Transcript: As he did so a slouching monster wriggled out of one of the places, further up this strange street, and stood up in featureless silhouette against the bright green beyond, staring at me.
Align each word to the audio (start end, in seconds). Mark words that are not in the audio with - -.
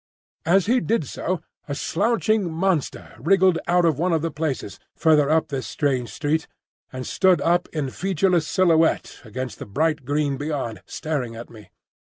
As 0.47 0.65
he 0.65 0.79
did 0.79 1.05
so 1.05 1.41
a 1.67 1.75
slouching 1.75 2.51
monster 2.51 3.13
wriggled 3.19 3.59
out 3.67 3.85
of 3.85 3.99
one 3.99 4.13
of 4.13 4.23
the 4.23 4.31
places, 4.31 4.79
further 4.95 5.29
up 5.29 5.49
this 5.49 5.67
strange 5.67 6.09
street, 6.11 6.47
and 6.91 7.05
stood 7.05 7.39
up 7.39 7.69
in 7.71 7.91
featureless 7.91 8.47
silhouette 8.47 9.21
against 9.23 9.59
the 9.59 9.67
bright 9.67 10.03
green 10.03 10.37
beyond, 10.37 10.81
staring 10.87 11.35
at 11.35 11.51
me. 11.51 11.69